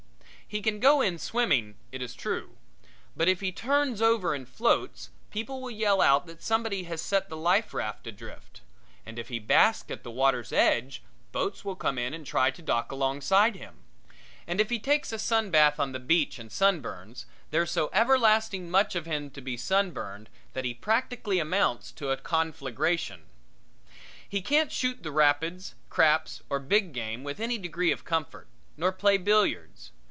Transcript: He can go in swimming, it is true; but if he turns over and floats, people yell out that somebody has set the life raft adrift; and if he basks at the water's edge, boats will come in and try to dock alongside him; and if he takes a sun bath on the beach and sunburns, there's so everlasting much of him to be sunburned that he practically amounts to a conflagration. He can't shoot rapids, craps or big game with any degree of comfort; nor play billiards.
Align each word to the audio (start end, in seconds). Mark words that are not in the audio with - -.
He 0.51 0.61
can 0.61 0.81
go 0.81 0.99
in 0.99 1.17
swimming, 1.17 1.75
it 1.93 2.01
is 2.01 2.13
true; 2.13 2.57
but 3.15 3.29
if 3.29 3.39
he 3.39 3.53
turns 3.53 4.01
over 4.01 4.33
and 4.33 4.45
floats, 4.45 5.09
people 5.29 5.71
yell 5.71 6.01
out 6.01 6.25
that 6.27 6.43
somebody 6.43 6.83
has 6.83 7.01
set 7.01 7.29
the 7.29 7.37
life 7.37 7.73
raft 7.73 8.05
adrift; 8.05 8.59
and 9.05 9.17
if 9.17 9.29
he 9.29 9.39
basks 9.39 9.89
at 9.89 10.03
the 10.03 10.11
water's 10.11 10.51
edge, 10.51 11.03
boats 11.31 11.63
will 11.63 11.77
come 11.77 11.97
in 11.97 12.13
and 12.13 12.25
try 12.25 12.51
to 12.51 12.61
dock 12.61 12.91
alongside 12.91 13.55
him; 13.55 13.75
and 14.45 14.59
if 14.59 14.69
he 14.69 14.77
takes 14.77 15.13
a 15.13 15.19
sun 15.19 15.51
bath 15.51 15.79
on 15.79 15.93
the 15.93 16.01
beach 16.01 16.37
and 16.37 16.49
sunburns, 16.51 17.23
there's 17.51 17.71
so 17.71 17.89
everlasting 17.93 18.69
much 18.69 18.93
of 18.93 19.05
him 19.05 19.29
to 19.29 19.39
be 19.39 19.55
sunburned 19.55 20.27
that 20.51 20.65
he 20.65 20.73
practically 20.73 21.39
amounts 21.39 21.93
to 21.93 22.09
a 22.09 22.17
conflagration. 22.17 23.21
He 24.27 24.41
can't 24.41 24.69
shoot 24.69 24.99
rapids, 25.01 25.75
craps 25.89 26.41
or 26.49 26.59
big 26.59 26.91
game 26.91 27.23
with 27.23 27.39
any 27.39 27.57
degree 27.57 27.93
of 27.93 28.03
comfort; 28.03 28.49
nor 28.75 28.91
play 28.91 29.15
billiards. 29.15 29.91